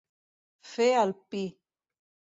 [0.69, 1.45] Fer el pi.